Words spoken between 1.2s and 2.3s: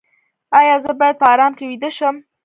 په ارام کې ویده شم؟